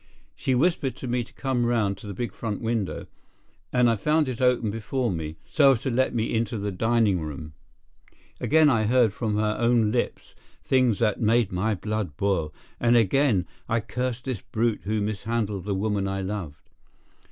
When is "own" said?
9.59-9.91